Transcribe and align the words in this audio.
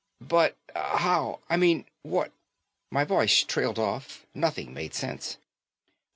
"But 0.27 0.57
how 0.75 1.41
I 1.47 1.57
mean 1.57 1.85
what...?" 2.01 2.31
My 2.89 3.03
voice 3.03 3.43
trailed 3.43 3.77
off. 3.77 4.25
Nothing 4.33 4.73
made 4.73 4.95
sense. 4.95 5.37